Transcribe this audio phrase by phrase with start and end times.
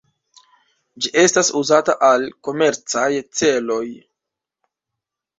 [1.05, 3.09] Ĝi estas uzata al komercaj
[3.41, 3.83] celoj.